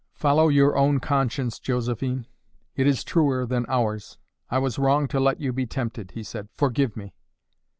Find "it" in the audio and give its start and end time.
2.75-2.87